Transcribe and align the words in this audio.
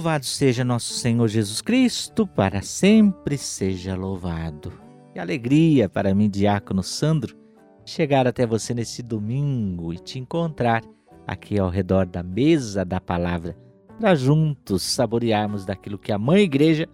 Louvado 0.00 0.24
seja 0.24 0.64
nosso 0.64 0.94
Senhor 0.94 1.28
Jesus 1.28 1.60
Cristo, 1.60 2.26
para 2.26 2.62
sempre 2.62 3.36
seja 3.36 3.94
louvado. 3.94 4.72
Que 5.12 5.18
alegria 5.18 5.90
para 5.90 6.14
mim, 6.14 6.30
Diácono 6.30 6.82
Sandro, 6.82 7.36
chegar 7.84 8.26
até 8.26 8.46
você 8.46 8.72
nesse 8.72 9.02
domingo 9.02 9.92
e 9.92 9.98
te 9.98 10.18
encontrar 10.18 10.82
aqui 11.26 11.58
ao 11.58 11.68
redor 11.68 12.06
da 12.06 12.22
mesa 12.22 12.82
da 12.82 12.98
palavra, 12.98 13.54
para 13.98 14.14
juntos 14.14 14.82
saborearmos 14.84 15.66
daquilo 15.66 15.98
que 15.98 16.12
a 16.12 16.18
Mãe 16.18 16.44
Igreja 16.44 16.88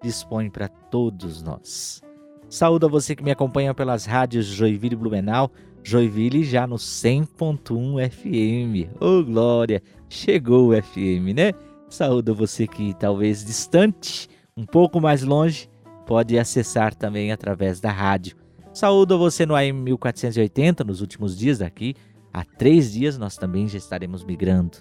dispõe 0.00 0.48
para 0.48 0.68
todos 0.68 1.42
nós. 1.42 2.00
Saúdo 2.48 2.86
a 2.86 2.88
você 2.88 3.16
que 3.16 3.24
me 3.24 3.32
acompanha 3.32 3.74
pelas 3.74 4.06
rádios 4.06 4.46
Joinville 4.46 4.94
e 4.94 4.98
Blumenau, 4.98 5.50
Joinville 5.82 6.44
já 6.44 6.64
no 6.64 6.76
100.1 6.76 8.08
FM. 8.08 9.02
Ô 9.02 9.18
oh, 9.18 9.24
glória, 9.24 9.82
chegou 10.08 10.68
o 10.68 10.80
FM, 10.80 11.34
né? 11.34 11.52
Saúdo 11.92 12.34
você 12.34 12.66
que 12.66 12.94
talvez 12.94 13.44
distante, 13.44 14.26
um 14.56 14.64
pouco 14.64 14.98
mais 14.98 15.22
longe, 15.22 15.68
pode 16.06 16.38
acessar 16.38 16.94
também 16.94 17.30
através 17.30 17.80
da 17.80 17.92
rádio. 17.92 18.34
Saúdo 18.72 19.18
você 19.18 19.44
no 19.44 19.54
AM 19.54 19.78
1480 19.82 20.84
nos 20.84 21.02
últimos 21.02 21.36
dias 21.36 21.60
aqui. 21.60 21.94
Há 22.32 22.46
três 22.46 22.92
dias 22.92 23.18
nós 23.18 23.36
também 23.36 23.68
já 23.68 23.76
estaremos 23.76 24.24
migrando. 24.24 24.78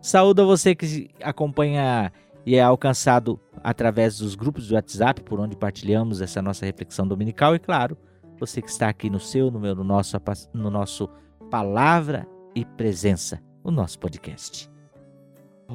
Saúdo 0.00 0.46
você 0.46 0.76
que 0.76 1.10
acompanha 1.20 2.12
e 2.46 2.54
é 2.54 2.62
alcançado 2.62 3.40
através 3.60 4.18
dos 4.18 4.36
grupos 4.36 4.68
do 4.68 4.76
WhatsApp, 4.76 5.22
por 5.22 5.40
onde 5.40 5.56
partilhamos 5.56 6.20
essa 6.20 6.40
nossa 6.40 6.64
reflexão 6.64 7.08
dominical. 7.08 7.56
E 7.56 7.58
claro, 7.58 7.98
você 8.38 8.62
que 8.62 8.70
está 8.70 8.88
aqui 8.88 9.10
no 9.10 9.18
seu, 9.18 9.50
no 9.50 9.58
meu, 9.58 9.74
no 9.74 9.82
nosso, 9.82 10.16
no 10.52 10.70
nosso 10.70 11.08
Palavra 11.50 12.28
e 12.54 12.64
Presença, 12.64 13.42
o 13.64 13.72
nosso 13.72 13.98
podcast. 13.98 14.72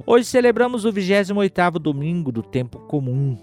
Hoje 0.06 0.26
celebramos 0.26 0.86
o 0.86 0.94
28º 0.94 1.80
domingo 1.80 2.32
do 2.32 2.42
tempo 2.44 2.80
comum. 2.80 3.38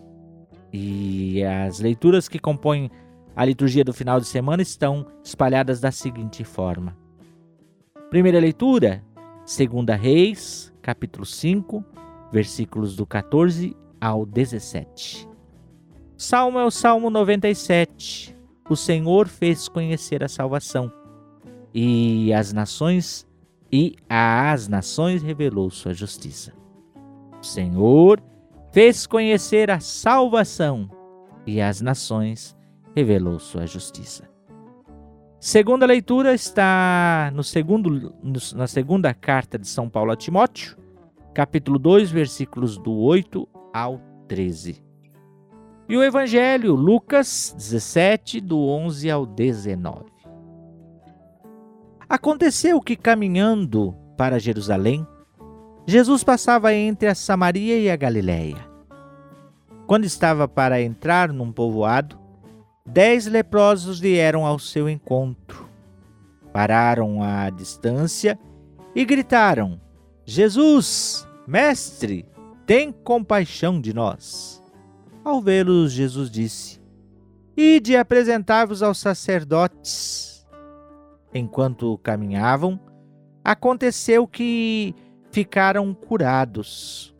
E 0.72 1.42
as 1.42 1.80
leituras 1.80 2.28
que 2.28 2.38
compõem 2.38 2.90
a 3.34 3.44
liturgia 3.44 3.84
do 3.84 3.92
final 3.92 4.20
de 4.20 4.26
semana 4.26 4.62
estão 4.62 5.06
espalhadas 5.22 5.80
da 5.80 5.90
seguinte 5.90 6.44
forma. 6.44 6.96
Primeira 8.10 8.38
leitura, 8.38 9.04
2 9.44 10.00
Reis, 10.00 10.72
capítulo 10.80 11.26
5, 11.26 11.84
versículos 12.32 12.96
do 12.96 13.06
14 13.06 13.76
ao 14.00 14.24
17. 14.24 15.28
Salmo 16.16 16.58
é 16.58 16.64
o 16.64 16.70
Salmo 16.70 17.10
97 17.10 18.36
o 18.68 18.76
Senhor 18.76 19.28
fez 19.28 19.68
conhecer 19.68 20.24
a 20.24 20.28
salvação, 20.28 20.92
e 21.72 22.32
as 22.32 22.52
nações 22.52 23.25
e 23.70 23.96
às 24.08 24.68
nações 24.68 25.22
revelou 25.22 25.70
sua 25.70 25.92
justiça. 25.92 26.52
O 27.40 27.44
Senhor 27.44 28.22
fez 28.72 29.06
conhecer 29.06 29.70
a 29.70 29.80
salvação, 29.80 30.90
e 31.46 31.60
às 31.60 31.80
nações 31.80 32.56
revelou 32.94 33.38
sua 33.38 33.66
justiça. 33.66 34.28
Segunda 35.38 35.86
leitura 35.86 36.34
está 36.34 37.30
no 37.34 37.44
segundo, 37.44 38.12
na 38.54 38.66
segunda 38.66 39.14
carta 39.14 39.58
de 39.58 39.68
São 39.68 39.88
Paulo 39.88 40.10
a 40.10 40.16
Timóteo, 40.16 40.76
capítulo 41.34 41.78
2, 41.78 42.10
versículos 42.10 42.78
do 42.78 42.92
8 42.92 43.46
ao 43.72 44.00
13. 44.26 44.82
E 45.88 45.96
o 45.96 46.02
Evangelho, 46.02 46.74
Lucas 46.74 47.54
17, 47.56 48.40
do 48.40 48.58
11 48.58 49.10
ao 49.10 49.24
19. 49.24 50.15
Aconteceu 52.08 52.80
que, 52.80 52.94
caminhando 52.94 53.94
para 54.16 54.38
Jerusalém, 54.38 55.06
Jesus 55.86 56.22
passava 56.22 56.72
entre 56.72 57.08
a 57.08 57.14
Samaria 57.14 57.78
e 57.78 57.90
a 57.90 57.96
Galiléia. 57.96 58.64
Quando 59.86 60.04
estava 60.04 60.48
para 60.48 60.80
entrar 60.80 61.32
num 61.32 61.52
povoado, 61.52 62.18
dez 62.84 63.26
leprosos 63.26 63.98
vieram 64.00 64.44
ao 64.44 64.58
seu 64.58 64.88
encontro. 64.88 65.68
Pararam 66.52 67.22
à 67.22 67.50
distância 67.50 68.38
e 68.94 69.04
gritaram: 69.04 69.80
Jesus, 70.24 71.26
mestre, 71.46 72.24
tem 72.66 72.90
compaixão 72.90 73.80
de 73.80 73.92
nós. 73.92 74.62
Ao 75.24 75.40
vê-los, 75.40 75.92
Jesus 75.92 76.30
disse: 76.30 76.80
Ide 77.56 77.96
apresentar-vos 77.96 78.82
aos 78.82 78.98
sacerdotes. 78.98 80.35
Enquanto 81.36 81.98
caminhavam, 81.98 82.80
aconteceu 83.44 84.26
que 84.26 84.94
ficaram 85.30 85.92
curados. 85.92 87.14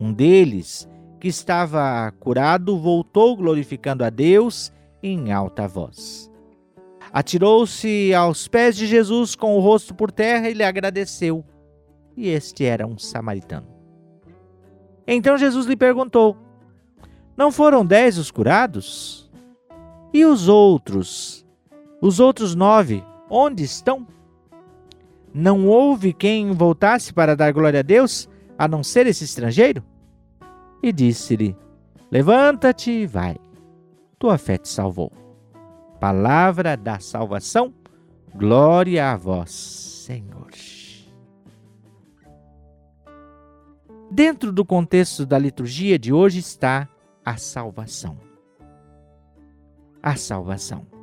Um 0.00 0.12
deles, 0.12 0.88
que 1.20 1.28
estava 1.28 2.12
curado, 2.18 2.78
voltou 2.78 3.36
glorificando 3.36 4.04
a 4.04 4.10
Deus 4.10 4.72
em 5.02 5.32
alta 5.32 5.68
voz. 5.68 6.30
Atirou-se 7.12 8.12
aos 8.12 8.48
pés 8.48 8.76
de 8.76 8.86
Jesus 8.86 9.34
com 9.34 9.56
o 9.56 9.60
rosto 9.60 9.94
por 9.94 10.10
terra 10.10 10.50
e 10.50 10.54
lhe 10.54 10.64
agradeceu. 10.64 11.44
E 12.16 12.28
este 12.28 12.64
era 12.64 12.86
um 12.86 12.98
samaritano. 12.98 13.68
Então 15.06 15.38
Jesus 15.38 15.66
lhe 15.66 15.76
perguntou: 15.76 16.36
não 17.36 17.52
foram 17.52 17.86
dez 17.86 18.18
os 18.18 18.32
curados? 18.32 19.30
E 20.12 20.24
os 20.24 20.48
outros? 20.48 21.46
Os 22.00 22.18
outros 22.18 22.56
nove, 22.56 23.04
onde 23.28 23.64
estão? 23.64 24.06
Não 25.32 25.66
houve 25.66 26.12
quem 26.12 26.52
voltasse 26.52 27.12
para 27.12 27.36
dar 27.36 27.52
glória 27.52 27.80
a 27.80 27.82
Deus, 27.82 28.28
a 28.58 28.66
não 28.66 28.82
ser 28.82 29.06
esse 29.06 29.24
estrangeiro? 29.24 29.84
E 30.82 30.92
disse-lhe: 30.92 31.56
Levanta-te 32.10 32.90
e 32.90 33.06
vai, 33.06 33.36
tua 34.18 34.38
fé 34.38 34.56
te 34.56 34.68
salvou. 34.68 35.12
Palavra 36.00 36.76
da 36.76 37.00
salvação, 37.00 37.74
glória 38.34 39.10
a 39.10 39.16
vós, 39.16 39.50
Senhor. 39.50 40.48
Dentro 44.10 44.50
do 44.50 44.64
contexto 44.64 45.26
da 45.26 45.38
liturgia 45.38 45.98
de 45.98 46.12
hoje 46.12 46.38
está 46.38 46.88
a 47.24 47.36
salvação. 47.36 48.16
A 50.02 50.16
salvação. 50.16 50.97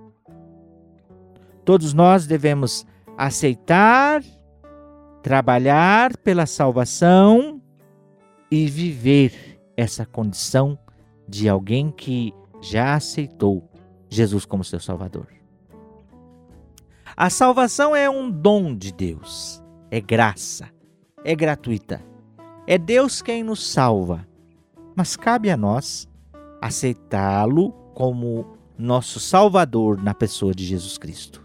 Todos 1.66 1.94
nós 1.94 2.28
devemos 2.28 2.86
aceitar, 3.18 4.24
trabalhar 5.24 6.16
pela 6.18 6.46
salvação 6.46 7.59
e 8.52 8.68
viver 8.68 9.59
essa 9.76 10.06
condição 10.06 10.78
de 11.28 11.50
alguém 11.50 11.90
que 11.90 12.31
já 12.62 12.94
aceitou 12.94 13.68
Jesus 14.08 14.46
como 14.46 14.64
seu 14.64 14.80
Salvador. 14.80 15.28
A 17.18 17.30
salvação 17.30 17.96
é 17.96 18.09
um 18.09 18.30
dom 18.30 18.76
de 18.76 18.92
Deus, 18.94 19.64
é 19.90 20.00
graça, 20.00 20.70
é 21.24 21.36
gratuita. 21.36 22.02
É 22.68 22.78
Deus 22.78 23.22
quem 23.22 23.44
nos 23.44 23.66
salva, 23.66 24.28
mas 24.96 25.16
cabe 25.16 25.50
a 25.50 25.58
nós 25.58 26.08
aceitá-lo 26.62 27.72
como 27.94 28.58
nosso 28.78 29.20
Salvador 29.20 30.02
na 30.02 30.14
pessoa 30.14 30.53
de 30.53 30.66
Jesus 30.66 30.97
Cristo. 30.97 31.45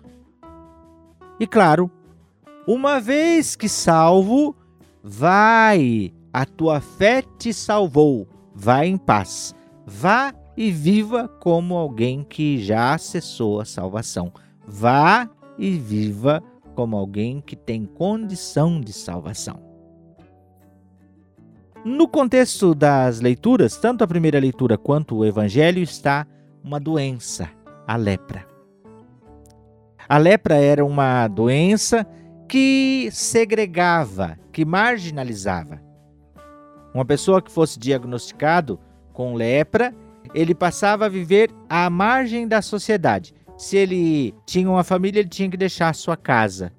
E 1.41 1.47
claro, 1.47 1.91
uma 2.67 3.01
vez 3.01 3.57
que 3.57 3.67
salvo, 3.67 4.55
vai, 5.03 6.13
a 6.31 6.45
tua 6.45 6.81
fé 6.81 7.23
te 7.39 7.53
salvou, 7.55 8.29
vai 8.55 8.87
em 8.87 8.99
paz, 8.99 9.55
vá 9.87 10.35
e 10.55 10.71
viva 10.71 11.27
como 11.27 11.75
alguém 11.75 12.23
que 12.23 12.59
já 12.59 12.93
acessou 12.93 13.59
a 13.59 13.65
salvação. 13.65 14.31
Vá 14.67 15.29
e 15.59 15.71
viva 15.79 16.43
como 16.75 16.97
alguém 16.97 17.41
que 17.41 17.57
tem 17.57 17.87
condição 17.87 18.79
de 18.79 18.93
salvação. 18.93 19.59
No 21.83 22.07
contexto 22.07 22.75
das 22.75 23.21
leituras, 23.21 23.79
tanto 23.79 24.05
a 24.05 24.07
primeira 24.07 24.39
leitura 24.39 24.77
quanto 24.77 25.17
o 25.17 25.25
evangelho 25.25 25.83
está 25.83 26.27
uma 26.63 26.79
doença, 26.79 27.49
a 27.87 27.97
lepra. 27.97 28.50
A 30.11 30.19
lepra 30.19 30.57
era 30.57 30.85
uma 30.85 31.29
doença 31.29 32.05
que 32.49 33.09
segregava, 33.13 34.37
que 34.51 34.65
marginalizava. 34.65 35.81
Uma 36.93 37.05
pessoa 37.05 37.41
que 37.41 37.49
fosse 37.49 37.79
diagnosticado 37.79 38.81
com 39.13 39.35
lepra, 39.35 39.95
ele 40.35 40.53
passava 40.53 41.07
a 41.07 41.09
viver 41.09 41.49
à 41.69 41.89
margem 41.89 42.49
da 42.49 42.61
sociedade. 42.61 43.33
Se 43.57 43.77
ele 43.77 44.35
tinha 44.45 44.69
uma 44.69 44.83
família, 44.83 45.21
ele 45.21 45.29
tinha 45.29 45.49
que 45.49 45.57
deixar 45.57 45.91
a 45.91 45.95
sua 45.95 46.17
casa. 46.17 46.73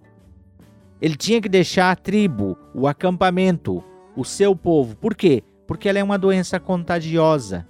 Ele 1.02 1.16
tinha 1.16 1.40
que 1.40 1.48
deixar 1.48 1.90
a 1.90 1.96
tribo, 1.96 2.58
o 2.76 2.86
acampamento, 2.86 3.82
o 4.14 4.26
seu 4.26 4.54
povo. 4.54 4.98
Por 4.98 5.16
quê? 5.16 5.42
Porque 5.66 5.88
ela 5.88 6.00
é 6.00 6.04
uma 6.04 6.20
doença 6.20 6.60
contagiosa. 6.60 7.66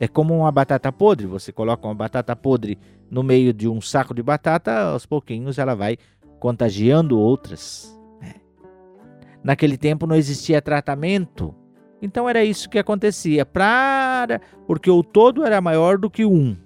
É 0.00 0.08
como 0.08 0.36
uma 0.36 0.50
batata 0.50 0.90
podre, 0.90 1.28
você 1.28 1.52
coloca 1.52 1.86
uma 1.86 1.94
batata 1.94 2.34
podre 2.34 2.76
no 3.12 3.22
meio 3.22 3.52
de 3.52 3.68
um 3.68 3.78
saco 3.78 4.14
de 4.14 4.22
batata, 4.22 4.84
aos 4.84 5.04
pouquinhos 5.04 5.58
ela 5.58 5.74
vai 5.74 5.98
contagiando 6.40 7.20
outras. 7.20 7.94
É. 8.22 8.36
Naquele 9.44 9.76
tempo 9.76 10.06
não 10.06 10.16
existia 10.16 10.62
tratamento 10.62 11.54
Então 12.00 12.26
era 12.26 12.42
isso 12.42 12.70
que 12.70 12.78
acontecia, 12.78 13.44
para 13.44 14.40
porque 14.66 14.90
o 14.90 15.04
todo 15.04 15.44
era 15.44 15.60
maior 15.60 15.98
do 15.98 16.08
que 16.08 16.24
o 16.24 16.32
um. 16.32 16.56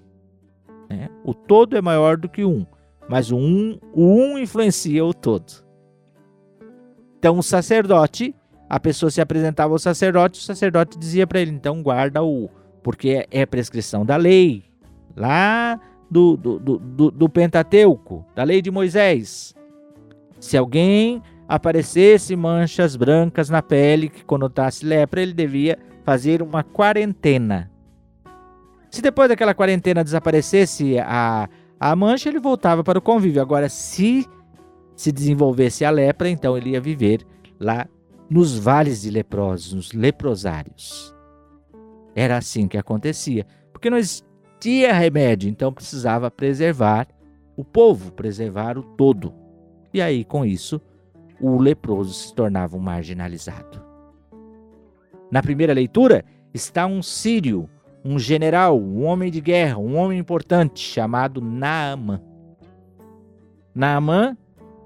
Né? 0.89 1.09
O 1.21 1.33
todo 1.33 1.75
é 1.75 1.81
maior 1.81 2.15
do 2.15 2.29
que 2.29 2.45
um, 2.45 2.65
mas 3.09 3.29
o 3.29 3.35
um, 3.35 3.77
o 3.93 4.05
um 4.05 4.39
influencia 4.39 5.03
o 5.03 5.13
todo. 5.13 5.51
Então 7.19 7.37
o 7.37 7.43
sacerdote, 7.43 8.33
a 8.69 8.79
pessoa 8.79 9.11
se 9.11 9.19
apresentava 9.19 9.73
ao 9.73 9.79
sacerdote, 9.79 10.39
o 10.39 10.43
sacerdote 10.43 10.97
dizia 10.97 11.27
para 11.27 11.41
ele, 11.41 11.51
então 11.51 11.83
guarda 11.83 12.23
o, 12.23 12.49
porque 12.81 13.27
é 13.29 13.45
prescrição 13.45 14.05
da 14.05 14.15
lei, 14.15 14.63
lá 15.13 15.77
do, 16.09 16.37
do, 16.37 16.59
do, 16.59 17.11
do 17.11 17.29
Pentateuco, 17.29 18.25
da 18.35 18.43
lei 18.43 18.61
de 18.61 18.71
Moisés. 18.71 19.53
Se 20.39 20.57
alguém 20.57 21.21
aparecesse 21.47 22.35
manchas 22.35 22.95
brancas 22.95 23.49
na 23.49 23.61
pele 23.61 24.09
que 24.09 24.23
conotasse 24.23 24.85
lepra, 24.85 25.21
ele 25.21 25.33
devia 25.33 25.77
fazer 26.03 26.41
uma 26.41 26.63
quarentena. 26.63 27.71
Se 28.89 29.01
depois 29.01 29.29
daquela 29.29 29.53
quarentena 29.53 30.03
desaparecesse 30.03 30.97
a, 30.99 31.49
a 31.79 31.95
mancha, 31.95 32.29
ele 32.29 32.39
voltava 32.39 32.83
para 32.83 32.99
o 32.99 33.01
convívio. 33.01 33.41
Agora, 33.41 33.69
se 33.69 34.25
se 34.95 35.11
desenvolvesse 35.11 35.85
a 35.85 35.91
lepra, 35.91 36.27
então 36.27 36.57
ele 36.57 36.71
ia 36.71 36.81
viver 36.81 37.25
lá 37.59 37.87
nos 38.27 38.57
vales 38.57 39.03
de 39.03 39.11
leprosos, 39.11 39.71
nos 39.71 39.93
leprosários. 39.93 41.15
Era 42.15 42.37
assim 42.37 42.67
que 42.67 42.77
acontecia, 42.77 43.45
porque 43.71 43.91
não 43.91 43.97
existia 44.57 44.93
remédio, 44.93 45.49
então 45.49 45.71
precisava 45.71 46.31
preservar 46.31 47.07
o 47.55 47.63
povo, 47.63 48.11
preservar 48.11 48.77
o 48.77 48.83
todo. 48.83 49.33
E 49.93 50.01
aí, 50.01 50.23
com 50.23 50.43
isso, 50.45 50.81
o 51.39 51.57
leproso 51.57 52.13
se 52.13 52.33
tornava 52.33 52.75
um 52.75 52.79
marginalizado. 52.79 53.81
Na 55.31 55.41
primeira 55.41 55.73
leitura 55.73 56.25
está 56.53 56.85
um 56.85 57.01
sírio, 57.01 57.69
um 58.03 58.17
general, 58.17 58.79
um 58.79 59.05
homem 59.05 59.31
de 59.31 59.41
guerra, 59.41 59.77
um 59.77 59.95
homem 59.95 60.19
importante 60.19 60.79
chamado 60.79 61.41
Naamã. 61.41 62.21
Naamã 63.73 64.35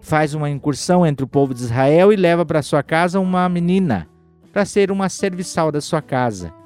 faz 0.02 0.34
uma 0.34 0.50
incursão 0.50 1.06
entre 1.06 1.24
o 1.24 1.28
povo 1.28 1.54
de 1.54 1.62
Israel 1.62 2.12
e 2.12 2.16
leva 2.16 2.46
para 2.46 2.62
sua 2.62 2.84
casa 2.84 3.20
uma 3.20 3.48
menina 3.48 4.08
para 4.52 4.66
ser 4.66 4.92
uma 4.92 5.08
serviçal 5.08 5.72
da 5.72 5.80
sua 5.80 6.02
casa. 6.02 6.61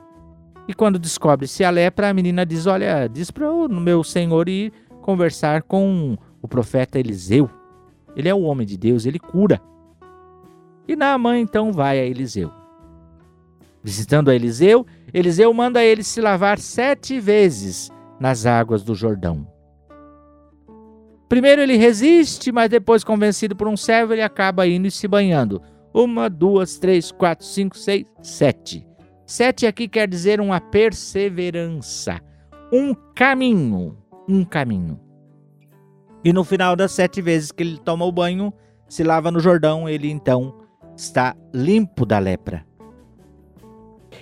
E 0.67 0.73
quando 0.73 0.97
descobre-se 0.97 1.63
a 1.63 1.69
lepra, 1.69 2.09
a 2.09 2.13
menina 2.13 2.45
diz: 2.45 2.65
Olha, 2.65 3.07
diz 3.07 3.29
para 3.31 3.51
o 3.51 3.67
meu 3.69 4.03
senhor 4.03 4.49
ir 4.49 4.71
conversar 5.01 5.63
com 5.63 6.17
o 6.41 6.47
profeta 6.47 6.99
Eliseu. 6.99 7.49
Ele 8.15 8.29
é 8.29 8.33
o 8.33 8.41
homem 8.41 8.65
de 8.65 8.77
Deus, 8.77 9.05
ele 9.05 9.19
cura. 9.19 9.61
E 10.87 10.95
Naamã 10.95 11.37
então 11.37 11.71
vai 11.71 11.99
a 11.99 12.05
Eliseu. 12.05 12.51
Visitando 13.83 14.29
a 14.29 14.35
Eliseu, 14.35 14.85
Eliseu 15.13 15.53
manda 15.53 15.83
ele 15.83 16.03
se 16.03 16.19
lavar 16.21 16.57
sete 16.57 17.19
vezes 17.19 17.91
nas 18.19 18.45
águas 18.45 18.83
do 18.83 18.95
Jordão. 18.95 19.47
Primeiro 21.27 21.61
ele 21.61 21.75
resiste, 21.75 22.51
mas 22.51 22.69
depois, 22.69 23.03
convencido 23.03 23.55
por 23.55 23.67
um 23.67 23.75
servo, 23.75 24.13
ele 24.13 24.21
acaba 24.21 24.67
indo 24.67 24.87
e 24.87 24.91
se 24.91 25.07
banhando. 25.07 25.61
Uma, 25.93 26.29
duas, 26.29 26.77
três, 26.77 27.11
quatro, 27.11 27.45
cinco, 27.45 27.77
seis, 27.77 28.05
sete. 28.21 28.87
Sete 29.25 29.65
aqui 29.65 29.87
quer 29.87 30.07
dizer 30.07 30.39
uma 30.39 30.61
perseverança, 30.61 32.21
um 32.71 32.93
caminho, 33.15 33.97
um 34.29 34.45
caminho. 34.45 34.99
E 36.23 36.31
no 36.31 36.43
final 36.43 36.75
das 36.75 36.91
sete 36.91 37.21
vezes 37.21 37.51
que 37.51 37.63
ele 37.63 37.79
toma 37.79 38.05
o 38.05 38.11
banho, 38.11 38.53
se 38.87 39.03
lava 39.03 39.31
no 39.31 39.39
Jordão, 39.39 39.89
ele 39.89 40.09
então 40.09 40.53
está 40.95 41.35
limpo 41.53 42.05
da 42.05 42.19
lepra. 42.19 42.65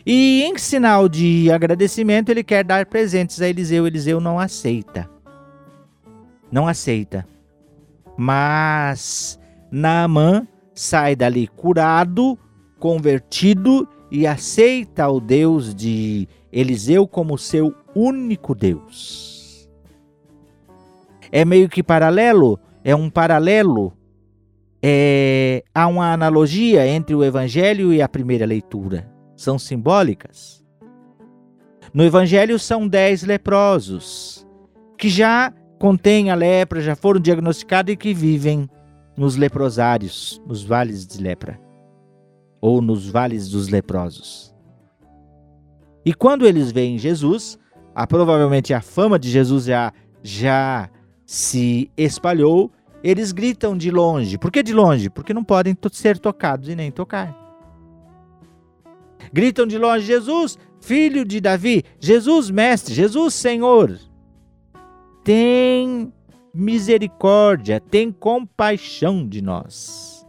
E 0.06 0.44
em 0.44 0.58
sinal 0.58 1.08
de 1.08 1.52
agradecimento, 1.52 2.30
ele 2.30 2.44
quer 2.44 2.64
dar 2.64 2.86
presentes 2.86 3.42
a 3.42 3.48
Eliseu. 3.48 3.86
Eliseu 3.86 4.20
não 4.20 4.40
aceita. 4.40 5.10
Não 6.52 6.68
aceita. 6.68 7.28
Mas 8.18 9.40
Naamã 9.72 10.48
sai 10.74 11.16
dali 11.16 11.48
curado, 11.48 12.38
convertido 12.80 13.88
e 14.14 14.28
aceita 14.28 15.10
o 15.10 15.20
Deus 15.20 15.74
de 15.74 16.28
Eliseu 16.52 17.08
como 17.08 17.36
seu 17.36 17.74
único 17.96 18.54
Deus. 18.54 19.68
É 21.32 21.44
meio 21.44 21.68
que 21.68 21.82
paralelo, 21.82 22.60
é 22.84 22.96
um 22.96 23.10
paralelo 23.10 23.92
é, 24.84 25.64
há 25.74 25.88
uma 25.88 26.14
analogia 26.14 26.86
entre 26.86 27.16
o 27.16 27.24
Evangelho 27.24 27.92
e 27.92 28.04
a 28.04 28.08
primeira 28.08 28.46
leitura. 28.46 29.10
São 29.36 29.58
simbólicas. 29.58 30.64
No 31.92 32.04
Evangelho 32.04 32.60
são 32.60 32.88
dez 32.88 33.24
leprosos 33.24 34.46
que 34.96 35.10
já 35.10 35.52
contêm 35.80 36.30
a 36.30 36.36
lepra, 36.36 36.82
já 36.82 36.96
foram 36.96 37.20
diagnosticados 37.20 37.94
e 37.94 37.98
que 37.98 38.14
vivem 38.14 38.70
nos 39.18 39.36
leprosários, 39.36 40.40
nos 40.46 40.64
vales 40.64 41.08
de 41.08 41.22
lepra, 41.22 41.60
ou 42.64 42.82
nos 42.82 43.10
vales 43.10 43.50
dos 43.50 43.68
leprosos. 43.68 44.56
E 46.06 46.14
quando 46.14 46.48
eles 46.48 46.72
veem 46.72 46.98
Jesus, 46.98 47.60
a, 47.94 48.08
provavelmente 48.08 48.74
a 48.74 48.80
fama 48.80 49.20
de 49.20 49.30
Jesus 49.30 49.66
já, 49.66 49.92
já 50.24 50.90
se 51.26 51.92
espalhou 51.98 52.72
eles 53.04 53.34
gritam 53.34 53.78
de 53.78 53.92
longe. 53.92 54.38
Por 54.38 54.50
que 54.50 54.64
de 54.64 54.74
longe? 54.74 55.10
Porque 55.10 55.34
não 55.34 55.44
podem 55.44 55.78
ser 55.92 56.18
tocados 56.18 56.70
e 56.70 56.76
nem 56.76 56.90
tocar. 56.90 57.38
Gritam 59.34 59.68
de 59.68 59.78
longe: 59.78 60.06
Jesus, 60.06 60.58
filho 60.80 61.26
de 61.26 61.42
Davi, 61.42 61.84
Jesus, 62.00 62.50
mestre, 62.50 62.94
Jesus, 62.94 63.34
Senhor. 63.34 64.00
Tem 65.22 66.14
misericórdia, 66.54 67.82
tem 67.82 68.10
compaixão 68.10 69.28
de 69.28 69.42
nós. 69.42 70.23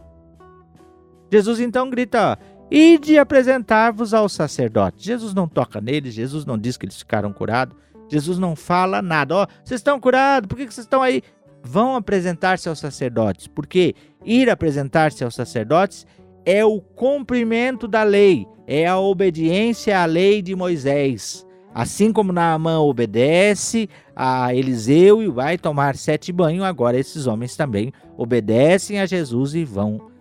Jesus 1.35 1.59
então 1.59 1.89
grita: 1.89 2.37
Ide 2.69 3.17
apresentar-vos 3.17 4.13
ao 4.13 4.27
sacerdote. 4.27 5.05
Jesus 5.05 5.33
não 5.33 5.47
toca 5.47 5.79
neles, 5.79 6.13
Jesus 6.13 6.45
não 6.45 6.57
diz 6.57 6.77
que 6.77 6.85
eles 6.85 6.97
ficaram 6.97 7.31
curados, 7.31 7.75
Jesus 8.09 8.37
não 8.37 8.55
fala 8.55 9.01
nada. 9.01 9.35
Ó, 9.35 9.43
oh, 9.43 9.47
vocês 9.63 9.79
estão 9.79 9.99
curados, 9.99 10.47
por 10.47 10.57
que 10.57 10.63
vocês 10.65 10.85
estão 10.85 11.01
aí? 11.01 11.21
vão 11.65 11.95
apresentar-se 11.95 12.69
aos 12.69 12.79
sacerdotes, 12.79 13.47
porque 13.47 13.95
ir 14.23 14.49
apresentar-se 14.49 15.23
aos 15.23 15.33
sacerdotes 15.33 16.05
é 16.45 16.63
o 16.63 16.79
cumprimento 16.79 17.87
da 17.87 18.03
lei, 18.03 18.47
é 18.67 18.85
a 18.85 18.99
obediência 18.99 19.99
à 19.99 20.05
lei 20.05 20.43
de 20.43 20.55
Moisés. 20.55 21.43
Assim 21.73 22.13
como 22.13 22.31
Naamã 22.31 22.79
obedece 22.79 23.89
a 24.15 24.53
Eliseu 24.53 25.21
e 25.23 25.27
vai 25.27 25.57
tomar 25.57 25.95
sete 25.95 26.31
banhos, 26.31 26.63
agora 26.63 26.97
esses 26.97 27.25
homens 27.25 27.57
também 27.57 27.91
obedecem 28.15 28.99
a 28.99 29.05
Jesus 29.05 29.55
e 29.55 29.65
vão. 29.65 30.14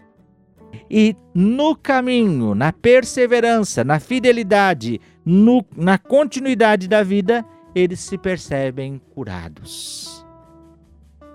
E 0.90 1.16
no 1.34 1.74
caminho, 1.74 2.54
na 2.54 2.72
perseverança, 2.72 3.82
na 3.84 3.98
fidelidade, 3.98 5.00
no, 5.24 5.64
na 5.76 5.98
continuidade 5.98 6.86
da 6.88 7.02
vida, 7.02 7.44
eles 7.74 8.00
se 8.00 8.16
percebem 8.16 9.00
curados. 9.14 10.24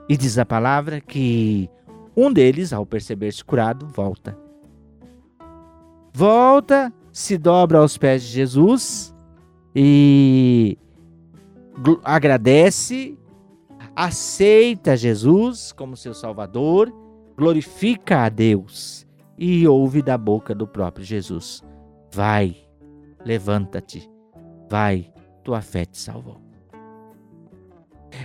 E 0.07 0.15
diz 0.15 0.37
a 0.37 0.45
palavra 0.45 1.01
que 1.01 1.69
um 2.15 2.31
deles, 2.31 2.73
ao 2.73 2.85
perceber-se 2.85 3.43
curado, 3.43 3.87
volta. 3.87 4.37
Volta, 6.13 6.91
se 7.11 7.37
dobra 7.37 7.79
aos 7.79 7.97
pés 7.97 8.23
de 8.23 8.29
Jesus 8.29 9.15
e 9.75 10.77
agradece, 12.03 13.17
aceita 13.95 14.97
Jesus 14.97 15.71
como 15.71 15.95
seu 15.95 16.13
Salvador, 16.13 16.91
glorifica 17.37 18.23
a 18.23 18.29
Deus 18.29 19.07
e 19.39 19.65
ouve 19.65 20.01
da 20.01 20.17
boca 20.17 20.53
do 20.53 20.67
próprio 20.67 21.05
Jesus: 21.05 21.63
Vai, 22.13 22.57
levanta-te, 23.23 24.09
vai, 24.69 25.11
tua 25.43 25.61
fé 25.61 25.85
te 25.85 25.97
salvou. 25.97 26.41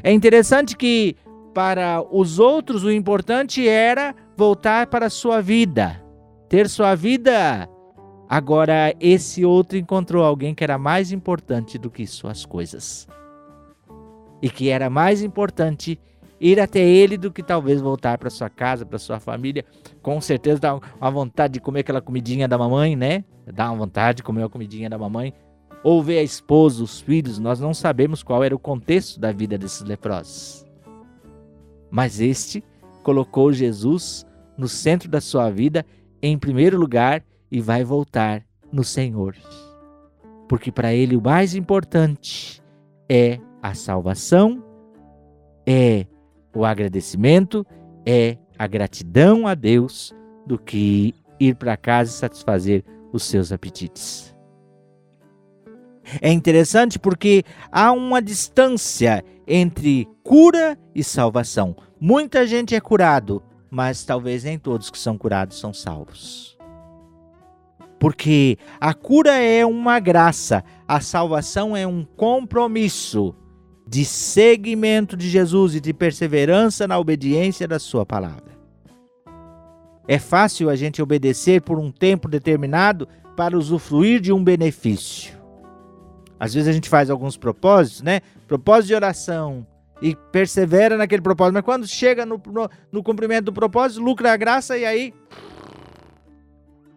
É 0.02 0.10
interessante 0.10 0.76
que 0.76 1.16
para 1.54 2.02
os 2.10 2.40
outros, 2.40 2.82
o 2.82 2.90
importante 2.90 3.68
era 3.68 4.12
voltar 4.36 4.88
para 4.88 5.06
a 5.06 5.10
sua 5.10 5.40
vida, 5.40 6.02
ter 6.48 6.68
sua 6.68 6.96
vida. 6.96 7.68
Agora, 8.28 8.92
esse 8.98 9.44
outro 9.44 9.78
encontrou 9.78 10.24
alguém 10.24 10.52
que 10.52 10.64
era 10.64 10.76
mais 10.76 11.12
importante 11.12 11.78
do 11.78 11.90
que 11.90 12.06
suas 12.06 12.44
coisas. 12.44 13.06
E 14.42 14.50
que 14.50 14.68
era 14.68 14.90
mais 14.90 15.22
importante 15.22 16.00
ir 16.44 16.60
até 16.60 16.80
ele 16.80 17.16
do 17.16 17.32
que 17.32 17.42
talvez 17.42 17.80
voltar 17.80 18.18
para 18.18 18.28
sua 18.28 18.50
casa, 18.50 18.84
para 18.84 18.98
sua 18.98 19.18
família. 19.18 19.64
Com 20.02 20.20
certeza 20.20 20.60
dá 20.60 20.74
uma 20.74 21.10
vontade 21.10 21.54
de 21.54 21.60
comer 21.60 21.80
aquela 21.80 22.02
comidinha 22.02 22.46
da 22.46 22.58
mamãe, 22.58 22.94
né? 22.94 23.24
Dá 23.50 23.70
uma 23.70 23.78
vontade 23.78 24.18
de 24.18 24.22
comer 24.22 24.42
a 24.42 24.48
comidinha 24.50 24.90
da 24.90 24.98
mamãe. 24.98 25.32
Ou 25.82 26.02
ver 26.02 26.18
a 26.18 26.22
esposa, 26.22 26.84
os 26.84 27.00
filhos. 27.00 27.38
Nós 27.38 27.60
não 27.60 27.72
sabemos 27.72 28.22
qual 28.22 28.44
era 28.44 28.54
o 28.54 28.58
contexto 28.58 29.18
da 29.18 29.32
vida 29.32 29.56
desses 29.56 29.80
leprosos. 29.82 30.66
Mas 31.90 32.20
este 32.20 32.62
colocou 33.02 33.50
Jesus 33.50 34.26
no 34.58 34.68
centro 34.68 35.08
da 35.08 35.22
sua 35.22 35.48
vida 35.48 35.84
em 36.20 36.38
primeiro 36.38 36.78
lugar 36.78 37.24
e 37.50 37.58
vai 37.58 37.82
voltar 37.82 38.42
no 38.70 38.84
Senhor. 38.84 39.34
Porque 40.46 40.70
para 40.70 40.92
ele 40.92 41.16
o 41.16 41.22
mais 41.22 41.54
importante 41.54 42.62
é 43.08 43.38
a 43.62 43.72
salvação, 43.72 44.62
é 45.66 46.06
o 46.54 46.64
agradecimento, 46.64 47.66
é 48.06 48.38
a 48.58 48.66
gratidão 48.66 49.46
a 49.46 49.54
Deus 49.54 50.14
do 50.46 50.58
que 50.58 51.14
ir 51.40 51.56
para 51.56 51.76
casa 51.76 52.10
e 52.10 52.14
satisfazer 52.14 52.84
os 53.12 53.24
seus 53.24 53.52
apetites. 53.52 54.34
É 56.20 56.30
interessante 56.30 56.98
porque 56.98 57.42
há 57.72 57.90
uma 57.92 58.20
distância 58.20 59.24
entre 59.46 60.06
cura 60.22 60.78
e 60.94 61.02
salvação. 61.02 61.76
Muita 61.98 62.46
gente 62.46 62.74
é 62.74 62.80
curado, 62.80 63.42
mas 63.70 64.04
talvez 64.04 64.44
nem 64.44 64.58
todos 64.58 64.90
que 64.90 64.98
são 64.98 65.16
curados 65.16 65.58
são 65.58 65.72
salvos. 65.72 66.58
Porque 67.98 68.58
a 68.78 68.92
cura 68.92 69.32
é 69.32 69.64
uma 69.64 69.98
graça, 69.98 70.62
a 70.86 71.00
salvação 71.00 71.74
é 71.74 71.86
um 71.86 72.04
compromisso 72.04 73.34
de 73.86 74.04
seguimento 74.04 75.16
de 75.16 75.28
Jesus 75.28 75.74
e 75.74 75.80
de 75.80 75.92
perseverança 75.92 76.88
na 76.88 76.98
obediência 76.98 77.68
da 77.68 77.78
Sua 77.78 78.06
palavra. 78.06 78.54
É 80.06 80.18
fácil 80.18 80.68
a 80.68 80.76
gente 80.76 81.02
obedecer 81.02 81.62
por 81.62 81.78
um 81.78 81.90
tempo 81.90 82.28
determinado 82.28 83.08
para 83.36 83.56
usufruir 83.56 84.20
de 84.20 84.32
um 84.32 84.42
benefício. 84.42 85.34
Às 86.38 86.52
vezes 86.54 86.68
a 86.68 86.72
gente 86.72 86.88
faz 86.88 87.10
alguns 87.10 87.36
propósitos, 87.36 88.02
né? 88.02 88.20
Propósito 88.46 88.88
de 88.88 88.94
oração 88.94 89.66
e 90.02 90.14
persevera 90.30 90.96
naquele 90.96 91.22
propósito, 91.22 91.54
mas 91.54 91.64
quando 91.64 91.86
chega 91.86 92.26
no, 92.26 92.40
no, 92.46 92.68
no 92.92 93.02
cumprimento 93.02 93.46
do 93.46 93.52
propósito, 93.52 94.02
lucra 94.02 94.32
a 94.32 94.36
graça 94.36 94.76
e 94.76 94.84
aí 94.84 95.14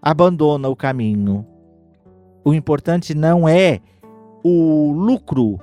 abandona 0.01 0.67
o 0.67 0.75
caminho. 0.75 1.46
O 2.44 2.53
importante 2.53 3.13
não 3.13 3.48
é 3.48 3.79
o 4.44 4.91
lucro, 4.91 5.60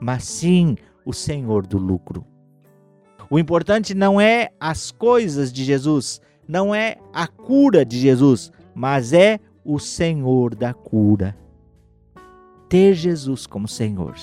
mas 0.00 0.24
sim 0.24 0.76
o 1.04 1.12
Senhor 1.12 1.66
do 1.66 1.78
lucro. 1.78 2.24
O 3.30 3.38
importante 3.38 3.94
não 3.94 4.20
é 4.20 4.50
as 4.60 4.90
coisas 4.90 5.52
de 5.52 5.64
Jesus, 5.64 6.20
não 6.46 6.74
é 6.74 6.96
a 7.12 7.26
cura 7.26 7.84
de 7.84 7.98
Jesus, 7.98 8.52
mas 8.74 9.12
é 9.12 9.40
o 9.64 9.78
Senhor 9.78 10.54
da 10.54 10.72
cura. 10.72 11.36
Ter 12.68 12.94
Jesus 12.94 13.46
como 13.46 13.66
Senhor. 13.66 14.14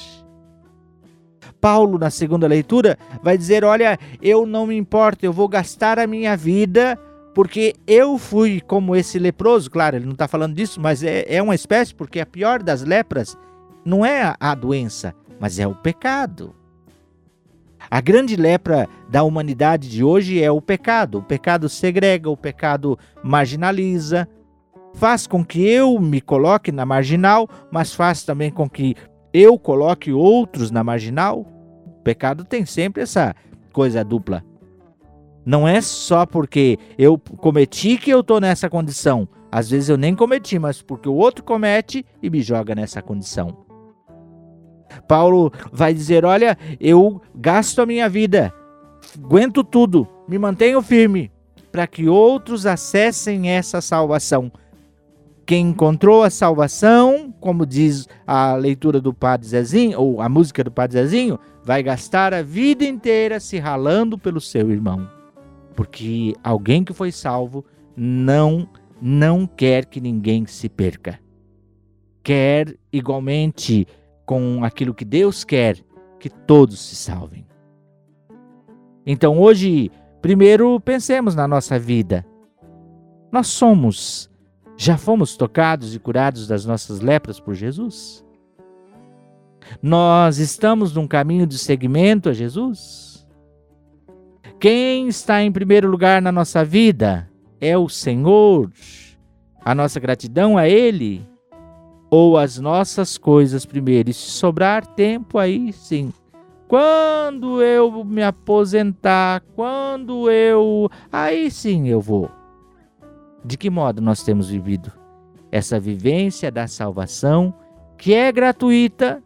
Paulo, 1.60 1.98
na 1.98 2.10
segunda 2.10 2.48
leitura, 2.48 2.98
vai 3.22 3.38
dizer: 3.38 3.64
Olha, 3.64 3.98
eu 4.22 4.46
não 4.46 4.68
me 4.68 4.76
importo, 4.76 5.26
eu 5.26 5.34
vou 5.34 5.48
gastar 5.48 5.98
a 5.98 6.08
minha 6.08 6.36
vida, 6.36 7.00
porque 7.34 7.74
eu 7.88 8.18
fui 8.18 8.62
como 8.62 8.96
esse 8.96 9.18
leproso. 9.18 9.72
Claro, 9.72 9.96
ele 9.96 10.06
não 10.06 10.14
está 10.14 10.28
falando 10.28 10.56
disso, 10.56 10.80
mas 10.80 11.04
é, 11.04 11.26
é 11.28 11.42
uma 11.42 11.56
espécie, 11.56 11.94
porque 11.94 12.20
a 12.20 12.26
pior 12.26 12.62
das 12.62 12.84
lepras 12.84 13.38
não 13.86 14.06
é 14.06 14.24
a, 14.24 14.38
a 14.40 14.56
doença, 14.56 15.14
mas 15.40 15.60
é 15.60 15.68
o 15.68 15.76
pecado. 15.76 16.56
A 17.90 18.02
grande 18.02 18.36
lepra 18.36 18.88
da 19.10 19.24
humanidade 19.24 19.90
de 19.90 20.04
hoje 20.04 20.42
é 20.42 20.52
o 20.52 20.62
pecado. 20.62 21.20
O 21.20 21.24
pecado 21.24 21.68
segrega, 21.70 22.30
o 22.30 22.38
pecado 22.38 22.98
marginaliza, 23.22 24.28
faz 24.94 25.28
com 25.28 25.44
que 25.44 25.66
eu 25.68 26.00
me 26.00 26.22
coloque 26.22 26.72
na 26.72 26.86
marginal, 26.86 27.48
mas 27.72 27.94
faz 27.94 28.24
também 28.24 28.52
com 28.52 28.70
que 28.70 28.96
eu 29.34 29.58
coloque 29.58 30.12
outros 30.12 30.72
na 30.72 30.84
marginal. 30.84 31.46
O 31.86 32.04
pecado 32.04 32.46
tem 32.46 32.66
sempre 32.66 33.04
essa 33.04 33.36
coisa 33.72 34.04
dupla. 34.04 34.44
Não 35.46 35.68
é 35.68 35.82
só 35.82 36.26
porque 36.26 36.78
eu 36.98 37.18
cometi 37.18 37.98
que 37.98 38.10
eu 38.10 38.22
estou 38.22 38.40
nessa 38.40 38.70
condição. 38.70 39.28
Às 39.52 39.70
vezes 39.70 39.90
eu 39.90 39.98
nem 39.98 40.16
cometi, 40.16 40.58
mas 40.58 40.82
porque 40.82 41.10
o 41.10 41.16
outro 41.16 41.44
comete 41.44 42.06
e 42.22 42.30
me 42.30 42.42
joga 42.42 42.74
nessa 42.74 43.02
condição. 43.02 43.66
Paulo 45.08 45.52
vai 45.72 45.94
dizer: 45.94 46.26
Olha, 46.26 46.58
eu 46.80 47.22
gasto 47.36 47.82
a 47.82 47.86
minha 47.86 48.10
vida, 48.10 48.54
aguento 49.18 49.64
tudo, 49.64 50.08
me 50.28 50.38
mantenho 50.38 50.82
firme, 50.82 51.32
para 51.72 51.88
que 51.88 52.08
outros 52.08 52.66
acessem 52.66 53.50
essa 53.50 53.82
salvação. 53.82 54.52
Quem 55.46 55.70
encontrou 55.70 56.24
a 56.24 56.30
salvação, 56.30 57.34
como 57.40 57.66
diz 57.66 58.08
a 58.26 58.56
leitura 58.56 59.02
do 59.02 59.14
Padre 59.14 59.48
Zezinho, 59.48 60.00
ou 60.00 60.22
a 60.22 60.30
música 60.30 60.64
do 60.64 60.72
Padre 60.72 60.98
Zezinho, 60.98 61.38
vai 61.64 61.84
gastar 61.84 62.34
a 62.34 62.42
vida 62.42 62.86
inteira 62.86 63.40
se 63.40 63.60
ralando 63.60 64.18
pelo 64.18 64.40
seu 64.40 64.72
irmão. 64.72 65.10
Porque 65.76 66.34
alguém 66.44 66.84
que 66.84 66.94
foi 66.94 67.12
salvo 67.12 67.66
não 67.96 68.68
não 69.02 69.46
quer 69.46 69.86
que 69.86 70.00
ninguém 70.00 70.46
se 70.46 70.70
perca. 70.70 71.20
Quer 72.24 72.78
igualmente 72.92 73.86
com 74.26 74.64
aquilo 74.64 74.94
que 74.94 75.06
Deus 75.06 75.44
quer, 75.44 75.78
que 76.20 76.30
todos 76.30 76.80
se 76.80 76.96
salvem. 76.96 77.46
Então 79.06 79.40
hoje, 79.40 79.92
primeiro 80.22 80.80
pensemos 80.80 81.36
na 81.36 81.48
nossa 81.48 81.78
vida. 81.78 82.26
Nós 83.32 83.48
somos, 83.48 84.30
já 84.78 84.98
fomos 84.98 85.36
tocados 85.36 85.96
e 85.96 86.00
curados 86.00 86.48
das 86.48 86.66
nossas 86.66 87.02
lepras 87.02 87.40
por 87.40 87.54
Jesus? 87.54 88.24
Nós 89.82 90.38
estamos 90.38 90.94
num 90.94 91.08
caminho 91.08 91.48
de 91.48 91.58
seguimento 91.58 92.30
a 92.30 92.34
Jesus? 92.34 93.26
Quem 94.60 95.08
está 95.08 95.42
em 95.44 95.52
primeiro 95.52 95.90
lugar 95.90 96.22
na 96.22 96.32
nossa 96.32 96.64
vida 96.64 97.30
é 97.60 97.78
o 97.78 97.90
Senhor. 97.90 98.72
A 99.66 99.74
nossa 99.74 100.00
gratidão 100.00 100.58
a 100.58 100.68
Ele 100.68 101.28
ou 102.14 102.38
as 102.38 102.60
nossas 102.60 103.18
coisas 103.18 103.66
primeiro. 103.66 104.12
E 104.12 104.14
se 104.14 104.30
sobrar 104.30 104.86
tempo, 104.86 105.40
aí 105.40 105.74
sim. 105.74 106.14
Quando 106.68 107.60
eu 107.60 108.06
me 108.06 108.22
aposentar, 108.22 109.42
quando 109.56 110.30
eu. 110.30 110.92
Aí 111.12 111.50
sim 111.50 111.88
eu 111.88 112.00
vou. 112.00 112.30
De 113.44 113.58
que 113.58 113.68
modo 113.68 114.00
nós 114.00 114.22
temos 114.22 114.48
vivido 114.48 114.92
essa 115.52 115.80
vivência 115.80 116.52
da 116.52 116.68
salvação, 116.68 117.52
que 117.98 118.14
é 118.14 118.32
gratuita, 118.32 119.24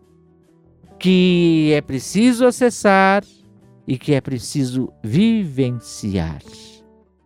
que 0.98 1.74
é 1.74 1.82
preciso 1.82 2.46
acessar 2.46 3.22
e 3.86 3.98
que 3.98 4.14
é 4.14 4.22
preciso 4.22 4.94
vivenciar? 5.04 6.42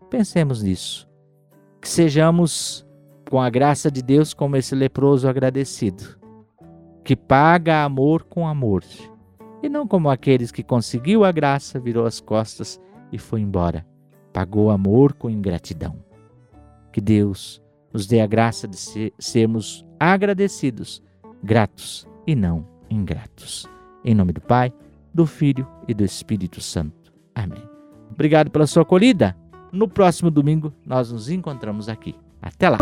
Pensemos 0.10 0.63
nisso. 0.63 1.08
Que 1.80 1.88
sejamos 1.88 2.84
com 3.32 3.40
a 3.40 3.50
graça 3.50 3.90
de 3.90 4.02
Deus 4.02 4.34
como 4.34 4.58
esse 4.58 4.76
leproso 4.76 5.26
agradecido, 5.26 6.20
que 7.02 7.16
paga 7.16 7.82
amor 7.82 8.24
com 8.24 8.46
amor, 8.46 8.84
e 9.64 9.70
não 9.70 9.88
como 9.88 10.10
aqueles 10.10 10.52
que 10.52 10.62
conseguiu 10.62 11.24
a 11.24 11.32
graça, 11.32 11.80
virou 11.80 12.06
as 12.06 12.20
costas 12.20 12.78
e 13.10 13.18
foi 13.18 13.40
embora. 13.40 13.88
Pagou 14.34 14.70
amor 14.70 15.14
com 15.14 15.30
ingratidão. 15.30 16.04
Que 16.92 17.00
Deus 17.00 17.62
nos 17.94 18.06
dê 18.06 18.20
a 18.20 18.28
graça 18.28 18.68
de 18.68 18.76
ser, 18.76 19.14
sermos 19.18 19.86
agradecidos, 19.98 21.02
gratos 21.42 22.06
e 22.28 22.36
não 22.36 22.68
ingratos. 22.90 23.66
Em 24.04 24.14
nome 24.14 24.34
do 24.34 24.42
Pai, 24.42 24.74
do 25.14 25.26
Filho 25.26 25.66
e 25.88 25.94
do 25.94 26.04
Espírito 26.04 26.60
Santo. 26.60 27.14
Amém. 27.34 27.64
Obrigado 28.12 28.52
pela 28.52 28.68
sua 28.68 28.84
acolhida. 28.84 29.38
No 29.72 29.88
próximo 29.88 30.30
domingo 30.30 30.74
nós 30.86 31.14
nos 31.14 31.30
encontramos 31.30 31.88
aqui. 31.88 32.14
Até 32.42 32.70
lá! 32.70 32.78